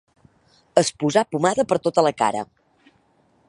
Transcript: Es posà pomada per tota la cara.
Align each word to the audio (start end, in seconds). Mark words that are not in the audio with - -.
Es 0.81 0.89
posà 1.03 1.23
pomada 1.35 1.67
per 1.73 1.79
tota 1.89 2.07
la 2.09 2.13
cara. 2.23 2.45